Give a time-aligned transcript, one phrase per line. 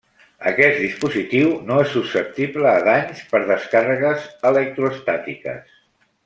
[0.51, 5.79] Aquest dispositiu no és susceptible a danys per descàrregues electroestàtiques.